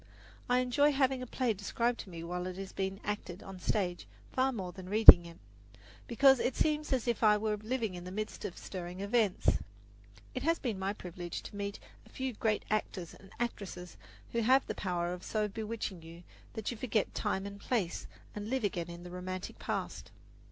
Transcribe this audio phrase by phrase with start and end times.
[0.49, 3.63] I enjoy having a play described to me while it is being acted on the
[3.63, 5.37] stage far more than reading it,
[6.07, 9.59] because then it seems as if I were living in the midst of stirring events.
[10.33, 13.95] It has been my privilege to meet a few great actors and actresses
[14.31, 16.23] who have the power of so bewitching you
[16.53, 20.09] that you forget time and place and live again in the romantic past.